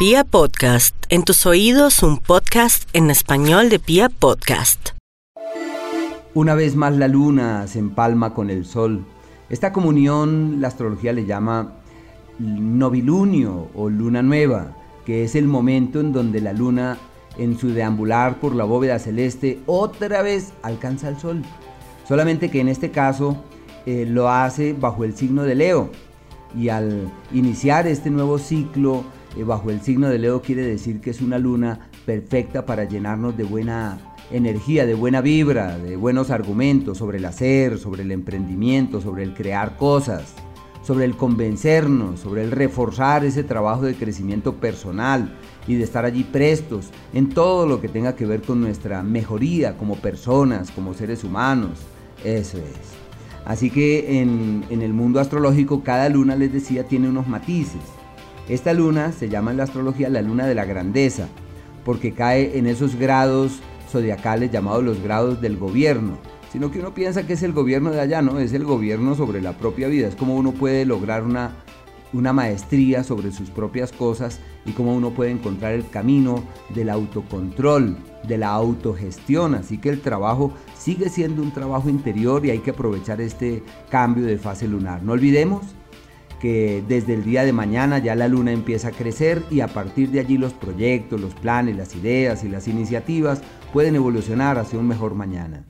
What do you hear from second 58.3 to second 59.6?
Esta luna se llama en